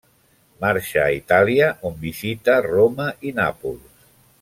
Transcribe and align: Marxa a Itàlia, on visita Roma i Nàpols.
Marxa 0.63 1.03
a 1.03 1.11
Itàlia, 1.19 1.69
on 1.91 2.01
visita 2.09 2.59
Roma 2.71 3.11
i 3.33 3.39
Nàpols. 3.43 4.13